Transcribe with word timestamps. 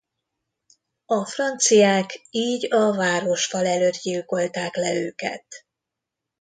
A 1.05 1.25
franciák 1.25 2.21
így 2.29 2.73
a 2.73 2.93
városfal 2.95 3.65
előtt 3.67 3.97
gyilkolták 4.01 4.75
le 4.75 4.93
őket. 4.93 5.45